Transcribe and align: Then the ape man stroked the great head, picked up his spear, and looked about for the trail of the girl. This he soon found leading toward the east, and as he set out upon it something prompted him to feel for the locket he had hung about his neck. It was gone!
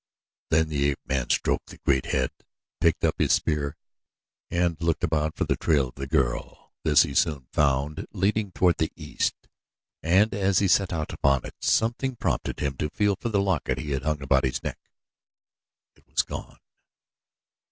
Then 0.49 0.69
the 0.69 0.89
ape 0.89 0.99
man 1.05 1.29
stroked 1.29 1.67
the 1.67 1.77
great 1.77 2.07
head, 2.07 2.31
picked 2.79 3.03
up 3.05 3.19
his 3.19 3.33
spear, 3.33 3.77
and 4.49 4.81
looked 4.81 5.03
about 5.03 5.35
for 5.35 5.45
the 5.45 5.55
trail 5.55 5.89
of 5.89 5.93
the 5.93 6.07
girl. 6.07 6.73
This 6.83 7.03
he 7.03 7.13
soon 7.13 7.45
found 7.53 8.07
leading 8.11 8.51
toward 8.51 8.77
the 8.79 8.91
east, 8.95 9.35
and 10.01 10.33
as 10.33 10.57
he 10.57 10.67
set 10.67 10.91
out 10.91 11.13
upon 11.13 11.45
it 11.45 11.53
something 11.63 12.15
prompted 12.15 12.61
him 12.61 12.77
to 12.77 12.89
feel 12.89 13.15
for 13.15 13.29
the 13.29 13.39
locket 13.43 13.77
he 13.77 13.91
had 13.91 14.01
hung 14.01 14.23
about 14.23 14.43
his 14.43 14.63
neck. 14.63 14.79
It 15.95 16.07
was 16.07 16.23
gone! 16.23 16.57